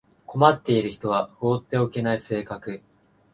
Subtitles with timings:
[0.25, 2.81] 困っている人は放っておけない性格